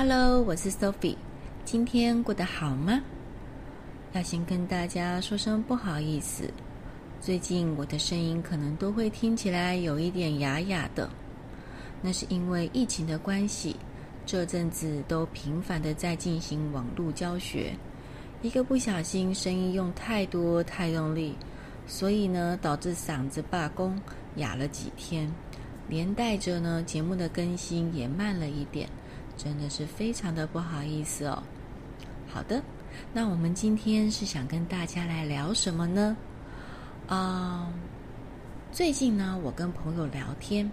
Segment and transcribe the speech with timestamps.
[0.00, 1.16] Hello，我是 Sophie，
[1.64, 3.02] 今天过得好吗？
[4.12, 6.48] 要先跟大家说声不好意思，
[7.20, 11.10] 最近我的声音可能都会听起来有一点哑哑的，
[12.00, 13.74] 那是因为疫情的关系，
[14.24, 17.72] 这阵子都频繁的在进行网络教学，
[18.40, 21.34] 一个不小心声音用太多太用力，
[21.88, 24.00] 所以呢导致嗓子罢工，
[24.36, 25.28] 哑了几天，
[25.88, 28.88] 连带着呢节目的更新也慢了一点。
[29.38, 31.40] 真的是非常的不好意思哦。
[32.26, 32.60] 好的，
[33.12, 36.16] 那我们今天是想跟大家来聊什么呢？
[37.06, 37.72] 啊、
[38.72, 40.70] 最近呢，我跟朋友聊天，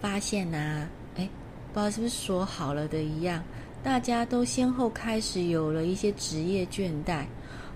[0.00, 1.28] 发现呢、啊，哎，
[1.72, 3.42] 不知道是不是说好了的一样，
[3.82, 7.24] 大家都先后开始有了一些职业倦怠，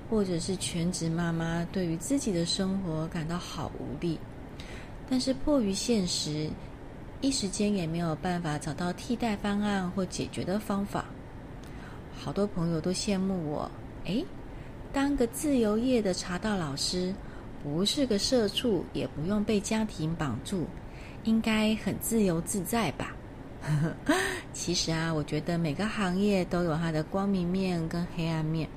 [0.09, 4.19] 或者是全职妈妈对于自己的生活感到好无力，
[5.09, 6.51] 但是迫于现实。
[7.21, 11.05] 一时间也没有办法找到替代方案或解决的方法，
[12.17, 13.69] 好多朋友都羡慕我。
[14.05, 14.25] 诶，
[14.93, 17.13] 当个自由业的茶道老师，
[17.63, 20.65] 不是个社畜，也不用被家庭绑住，
[21.25, 23.13] 应该很自由自在吧？
[24.55, 28.69] 其实啊，我觉得每个行业都有它的光明面跟黑暗面，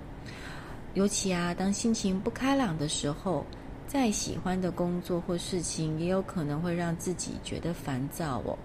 [0.95, 3.45] 尤其啊，当心情不开朗的时候。
[3.92, 8.58] 再喜欢的工作或事情，也有可能会让自己觉得烦躁哦。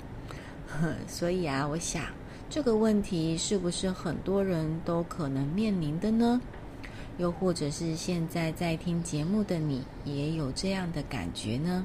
[1.09, 2.05] 所以啊，我想
[2.49, 6.41] 这个问题是不是很多人都可能面临的呢？
[7.19, 11.85] 又或者是现在在听节目的你，也有这样的感觉呢？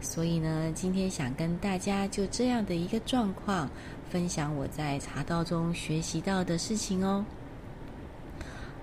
[0.00, 3.68] 所以呢，今天想跟大家就这样的一个状况，
[4.08, 7.22] 分享我在茶道中学习到的事情哦。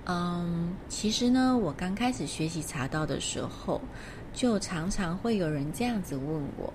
[0.07, 3.81] 嗯，其实呢，我刚开始学习茶道的时候，
[4.33, 6.71] 就常常会有人这样子问我：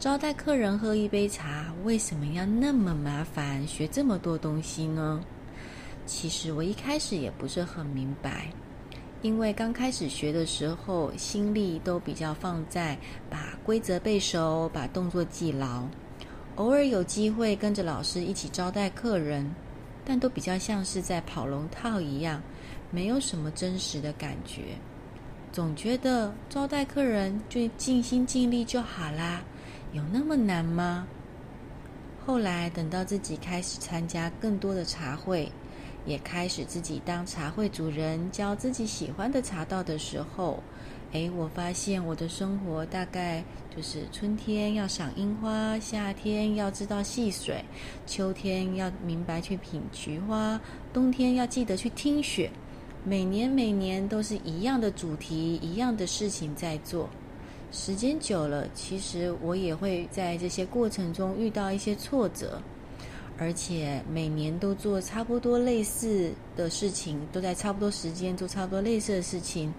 [0.00, 5.22] 招待客人喝一杯茶，为什么要那么麻烦，学这么多东西呢？
[6.06, 8.48] 其实我一开始也不是很明白，
[9.22, 12.98] 因为刚开始学的时候，心力都比较放在
[13.30, 15.84] 把规则背熟，把动作记牢，
[16.56, 19.48] 偶尔有机会跟着老师一起招待客人。
[20.04, 22.42] 但都比较像是在跑龙套一样，
[22.90, 24.76] 没有什么真实的感觉。
[25.52, 29.42] 总觉得招待客人就尽心尽力就好啦，
[29.92, 31.06] 有那么难吗？
[32.26, 35.50] 后来等到自己开始参加更多的茶会，
[36.06, 40.62] 也开始自己当茶会主人，教自己喜欢的茶道的时候。
[41.14, 43.44] 诶，我发现我的生活大概
[43.74, 47.64] 就是春天要赏樱花，夏天要知道戏水，
[48.04, 50.60] 秋天要明白去品菊花，
[50.92, 52.50] 冬天要记得去听雪。
[53.04, 57.08] 每年每年都是一样的主题，一样的事情在做。
[57.70, 62.60] 时间久了，其实我也会在这些过程中遇到一些挫折。
[63.36, 69.74] 而且每年都做差不多类似的事情，都在差不多时间做差不多类似的事情，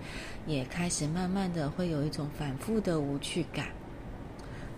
[0.45, 3.67] 也开始慢慢的会有一种反复的无趣感。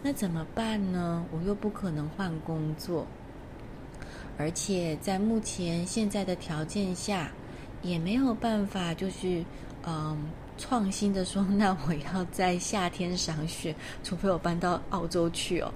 [0.04, 1.26] 那怎么办呢？
[1.32, 3.08] 我又不可能换工作，
[4.38, 7.32] 而且在目前现在的条件下，
[7.82, 9.44] 也没有办法就是
[9.88, 15.74] 嗯创新的说，那我要在夏天赏雪，除非我搬到澳洲去哦。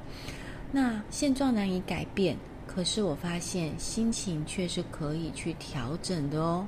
[0.72, 2.38] 那现状难以改变。
[2.74, 6.66] 可是我发现心情却是可以去调整的哦。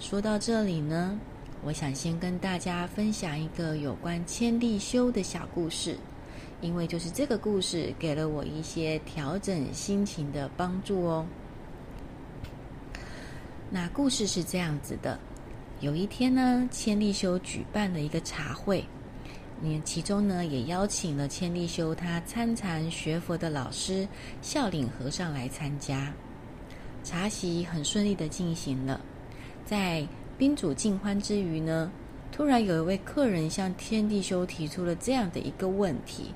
[0.00, 1.16] 说到这里呢，
[1.62, 5.96] 我想先跟大家分享一个有关千利休的小故事，
[6.60, 11.24] 因为就是这个故事给了我一些调整心情的帮助哦。
[13.70, 15.16] 那故事是这样子的：
[15.78, 18.84] 有一天呢，千利休举办了一个茶会。
[19.62, 24.08] 你其中呢，也邀请了千利休他参禅学佛的老师
[24.40, 26.10] 笑领和尚来参加。
[27.04, 28.98] 茶席很顺利的进行了，
[29.66, 30.06] 在
[30.38, 31.92] 宾主尽欢之余呢，
[32.32, 36.32] 突然有一位客人向千利休提出了这样的一个问题：“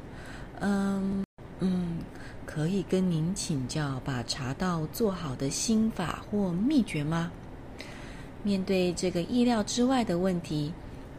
[0.61, 1.25] 嗯
[1.61, 1.99] 嗯，
[2.45, 7.33] 可以跟您请教把茶道做好的心法或秘诀吗？”
[8.45, 10.71] 面对这个意料之外的问题。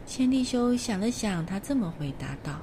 [0.06, 2.60] 千利休想了想，他这么回答道：“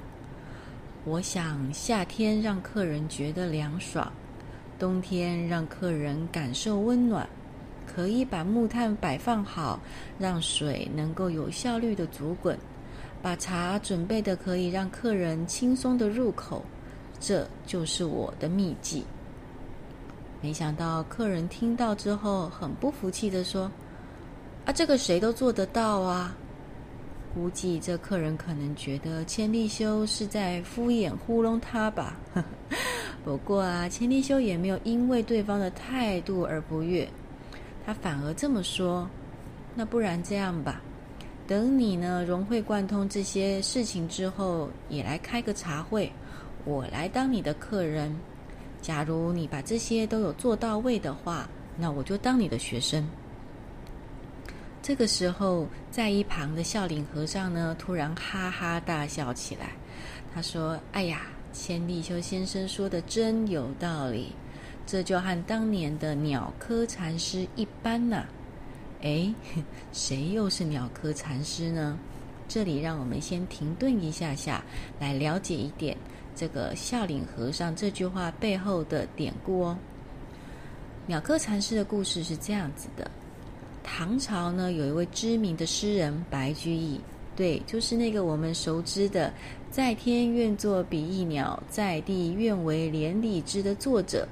[1.04, 4.10] 我想夏天让客人觉得凉爽，
[4.78, 7.28] 冬天让客人感受温暖，
[7.86, 9.78] 可以把木炭摆放好，
[10.18, 12.58] 让水能够有效率的煮滚，
[13.20, 16.64] 把茶准备的可以让客人轻松的入口，
[17.20, 19.04] 这就是我的秘籍。”
[20.40, 23.70] 没想到客人听到之后，很不服气地说
[24.64, 26.34] ：“啊，这个谁都做得到啊！”
[27.34, 32.16] 估计这客人可能觉得千利休是在敷衍糊弄他吧。
[33.24, 37.08] 不过啊，千利休也没有因为对方的态度而不悦，
[37.84, 39.08] 他反而这么说
[39.74, 40.80] ：“那不然这样吧，
[41.46, 46.12] 等你呢融会贯通这些事情之后，也来开个茶会，
[46.64, 48.14] 我来当你的客人。
[48.80, 53.04] 假如你把这些都有做到位的话，那我就当你的学生。”
[54.84, 59.70] 这个时候，在一旁的笑脸和尚呢，突然哈哈大笑起来。
[60.34, 61.22] 他说：“哎呀，
[61.54, 64.34] 千利休先生说的真有道理，
[64.84, 68.28] 这就和当年的鸟窠禅师一般呐、啊。
[69.00, 69.34] 哎，
[69.94, 71.98] 谁又是鸟窠禅师呢？
[72.46, 74.62] 这里让我们先停顿一下下，
[75.00, 75.96] 来了解一点
[76.36, 79.78] 这个笑脸和尚这句话背后的典故哦。
[81.06, 83.10] 鸟窠禅师的故事是这样子的。”
[83.96, 87.00] 唐朝呢，有一位知名的诗人白居易，
[87.36, 89.32] 对，就是那个我们熟知的
[89.70, 94.26] “在天愿作比翼鸟，在地愿为连理枝”的作者，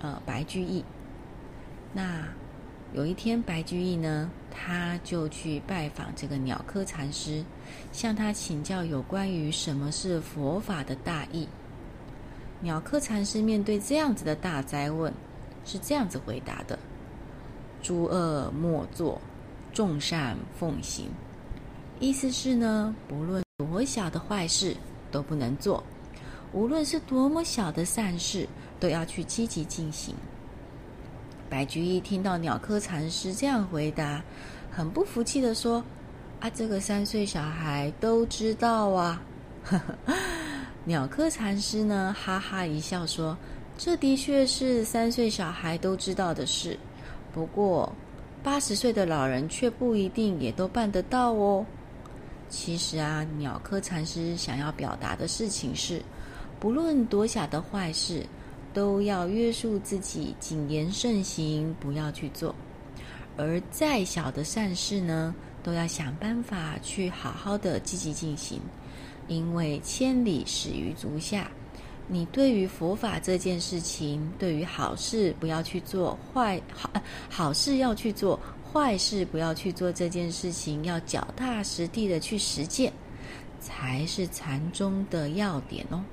[0.00, 0.84] 呃，白居易。
[1.92, 2.24] 那
[2.92, 7.44] 有一天，白居易呢，他就去拜访这个鸟窠禅师，
[7.90, 11.48] 向他请教有关于什么是佛法的大义。
[12.60, 15.12] 鸟窠禅师面对这样子的大哉问，
[15.64, 16.78] 是这样子回答的。
[17.84, 19.20] 诸恶莫作，
[19.74, 21.04] 众善奉行。
[22.00, 24.74] 意思是呢，不论多小的坏事
[25.12, 25.84] 都不能做，
[26.54, 28.48] 无论是多么小的善事，
[28.80, 30.14] 都要去积极进行。
[31.50, 34.24] 白居易听到鸟窠禅师这样回答，
[34.72, 35.84] 很不服气地说
[36.40, 39.22] ：“啊，这个三岁小孩都知道啊！”
[40.84, 43.36] 鸟窠禅师呢，哈哈一笑说
[43.76, 46.78] ：“这的确是三岁小孩都知道的事。”
[47.34, 47.92] 不过，
[48.44, 51.66] 八十岁的老人却不一定也都办得到哦。
[52.48, 56.00] 其实啊，鸟科禅师想要表达的事情是，
[56.60, 58.24] 不论多小的坏事，
[58.72, 62.54] 都要约束自己，谨言慎行，不要去做；
[63.36, 68.60] 而再小的善事呢，都要想办法去好好的积极进行，
[69.26, 71.50] 因为千里始于足下。
[72.06, 76.90] 你对于佛法这件事情，对于好事不要去做，坏好
[77.30, 78.38] 好事要去做，
[78.72, 82.92] 坏事不要去做这件事情，要脚踏实地的去实践，
[83.58, 86.04] 才是禅宗的要点哦。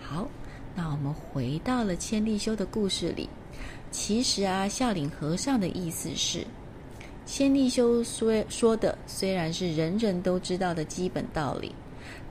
[0.00, 0.26] 好，
[0.74, 3.28] 那我们回到了千利休的故事里。
[3.92, 6.44] 其实啊，笑脸和尚的意思是，
[7.24, 11.72] 千利休说说的虽然是人人都知道的基本道理。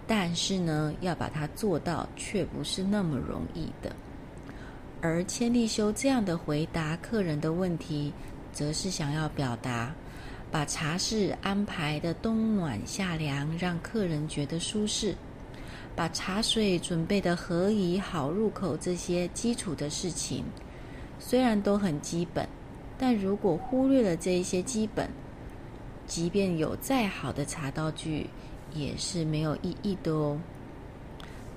[0.07, 3.95] 但是呢，要把它做到，却不是那么容易的。
[5.01, 8.13] 而千利休这样的回答客人的问题，
[8.51, 9.93] 则是想要表达，
[10.51, 15.13] 把茶室安排的冬暖夏凉，让客人觉得舒适；
[15.95, 20.43] 把茶水准备的合宜好入口，这些基础的事情，
[21.19, 22.47] 虽然都很基本，
[22.97, 25.09] 但如果忽略了这一些基本，
[26.07, 28.27] 即便有再好的茶道具，
[28.75, 30.39] 也是没有意义的哦。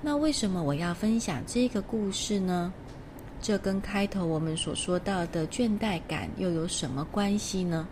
[0.01, 2.73] 那为什么我要分享这个故事呢？
[3.41, 7.87] 这跟开头我们所说到的倦怠感又有什么关系呢？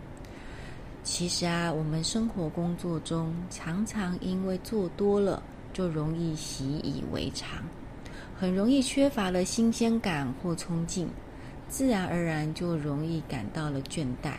[1.04, 5.42] 其实啊，我们生活工作中常常因为做多了，
[5.72, 7.62] 就容易习以为常，
[8.38, 11.08] 很容易缺乏了新鲜感或冲劲，
[11.68, 14.32] 自然而然就容易感到了倦怠。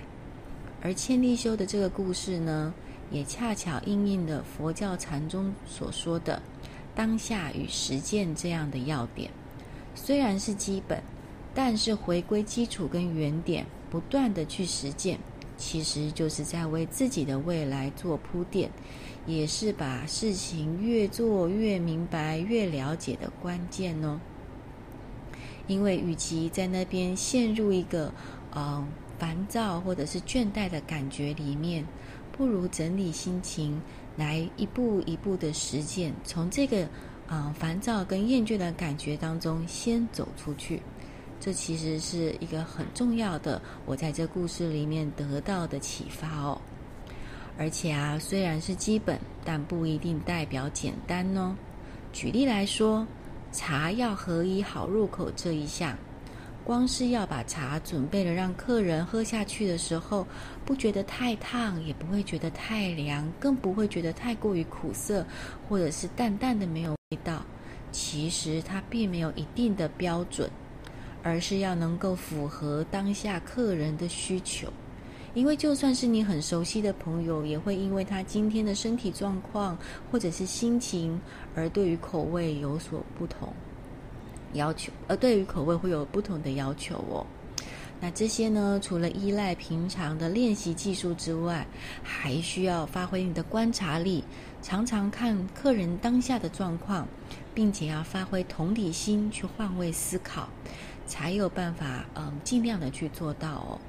[0.81, 2.71] 而千利休的这个故事呢，
[3.11, 6.41] 也恰巧应验了佛教禅宗所说的
[6.93, 9.31] “当下与实践”这样的要点。
[9.95, 11.01] 虽然是基本，
[11.53, 15.19] 但是回归基础跟原点，不断的去实践，
[15.57, 18.69] 其实就是在为自己的未来做铺垫，
[19.25, 24.19] 也是把事情越做越明白、越了解的关键哦。
[25.67, 28.11] 因为与其在那边陷入一个
[28.55, 28.87] 嗯
[29.17, 31.83] 烦躁或者是倦怠的感觉里面。
[32.39, 33.81] 不如整理心情，
[34.15, 36.87] 来一步一步的实践，从这个
[37.27, 40.81] 啊、烦躁跟厌倦的感觉当中先走出去。
[41.37, 46.61] 这其实是一个很重要的，我在这故事里面得到的启发哦。
[47.57, 51.53] 而且啊，虽然是基本，但不一定代表简单哦。
[52.13, 53.05] 举例来说，
[53.51, 55.93] 茶要合一好入口这一项。
[56.69, 60.23] 光是要把茶准备了，让客人喝下去的时候，
[60.63, 65.25] 不觉得太烫，也不会觉得太凉，更不会觉得太过于苦涩，
[65.67, 67.43] 或者是淡淡的没有味道。
[67.91, 70.47] 其实它并没有一定的标准，
[71.23, 74.71] 而是要能够符合当下客人的需求。
[75.33, 79.75] 因为就算是你很熟悉的朋友，也会因为他今天的身体状况
[80.11, 81.19] 或者是心情，
[81.55, 83.51] 而对于口味有所不同。
[84.53, 87.25] 要求，呃，对于口味会有不同的要求哦。
[88.01, 91.67] 那这些呢，除了依赖平常的练习技术之外，
[92.01, 94.23] 还需要发挥你的观察力，
[94.61, 97.05] 常常看客人当下的状况，
[97.53, 100.47] 并且要发挥同理心去换位思考，
[101.05, 103.79] 才有办法，嗯，尽量的去做到哦。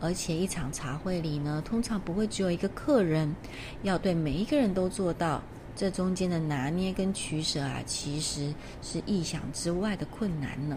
[0.00, 3.34] 而且一场茶会里呢，通常不会只有一个客人，
[3.82, 5.42] 要对每一个人都做到，
[5.78, 10.76] 这中间的拿捏跟取舍啊，其实是意想之外的困难呢。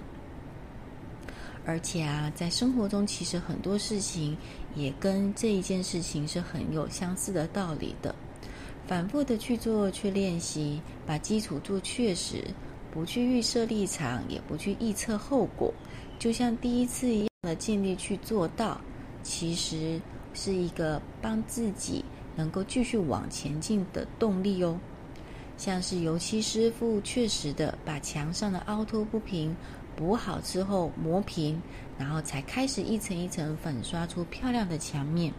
[1.66, 4.38] 而且啊，在生活中，其实很多事情
[4.76, 8.14] 也跟这一件事情是很有相似的道理的。
[8.86, 12.44] 反复的去做、去练习，把基础做确实，
[12.92, 15.74] 不去预设立场，也不去预测后果，
[16.20, 18.80] 就像第一次一样的尽力去做到，
[19.24, 20.00] 其实
[20.36, 22.06] 是一个帮自己
[22.36, 24.80] 能够继续往前进的动力哦。
[25.58, 29.56] 像是油漆师傅确实的把墙上的凹凸不平，
[29.96, 31.62] 补好之后磨平，
[32.00, 35.32] 然后才开始一层一层粉刷出漂亮的墙面。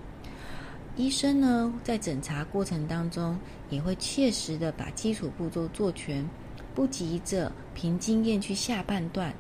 [0.95, 3.39] 医生呢，在诊查过程当中
[3.71, 6.29] 也会切实的把基础步骤做全，
[6.75, 9.35] 不急着凭经验去下判断，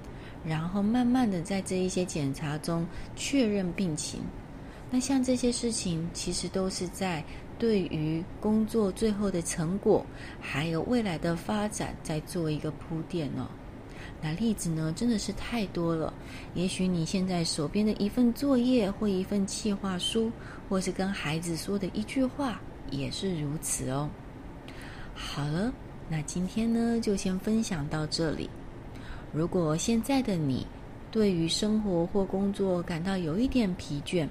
[0.44, 4.20] 然后慢慢的在这一些检查中确认病情。
[4.90, 7.22] 那像这些事情，其实都是在
[7.62, 10.04] 对于工作最后的成果，
[10.40, 13.46] 还有未来的发展，在做一个铺垫哦。
[14.20, 16.12] 那例子呢，真的是太多了。
[16.54, 20.28] 也许你现在手边的一份作业，或一份企划书，
[20.68, 24.10] 或是跟孩子说的一句话，也是如此哦。
[25.14, 25.72] 好了，
[26.08, 28.50] 那今天呢，就先分享到这里。
[29.32, 30.66] 如果现在的你
[31.12, 34.26] 对于生活或工作感到有一点疲倦，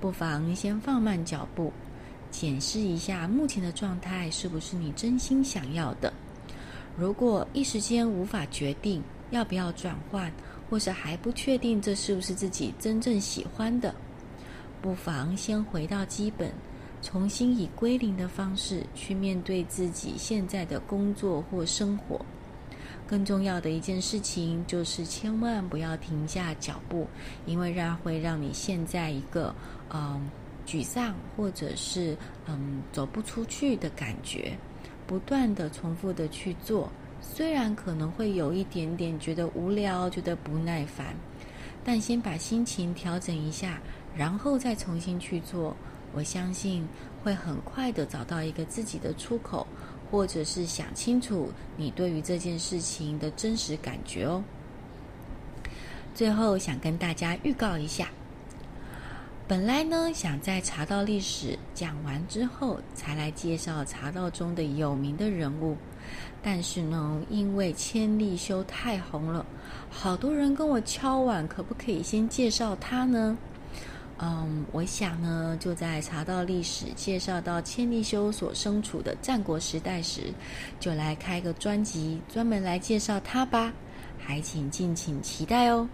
[0.00, 1.72] 不妨先放慢脚步，
[2.38, 6.12] 检视一下目前的状态是不是你真心想要的。
[6.94, 10.30] 如果一时间无法决定，要不要转换，
[10.68, 13.94] 或是还不确定这是不是自己真正喜欢的，
[14.82, 16.52] 不妨先回到基本，
[17.00, 22.20] 重新以归零的方式去面对自己现在的工作或生活。
[23.06, 27.06] 更重要的一件事情就是千万不要停下脚步，
[27.46, 29.54] 因为让会让你现在一个
[29.90, 30.20] 嗯
[30.66, 34.56] 沮丧或者是嗯走不出去的感觉，
[35.06, 36.90] 不断的重复的去做。
[37.22, 41.14] 虽然可能会有一点点觉得无聊，觉得不耐烦，
[41.82, 43.80] 但先把心情调整一下，
[44.14, 45.74] 然后再重新去做，
[46.12, 46.86] 我相信
[47.24, 49.66] 会很快的找到一个自己的出口，
[50.10, 54.42] 或者是想清楚你对于这件事情的真实感觉哦。
[56.14, 58.08] 最后想跟大家预告一下，
[59.48, 65.76] 本来呢想在茶道历史讲完之后，才来介绍茶道中的有名的人物。
[66.42, 69.46] 但是呢，因为千利休太红了，
[69.88, 73.38] 好多人跟我敲碗，可不可以先介绍他呢？
[74.18, 80.32] 嗯，我想呢，就在茶道历史介绍到千利休所身处的战国时代时，
[80.80, 83.72] 就来开个专辑，专门来介绍他吧。
[84.18, 85.88] 还请敬请期待哦。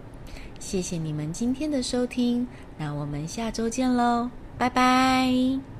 [0.63, 5.72] 谢谢你们今天的收听，那我们下周见喽，拜拜。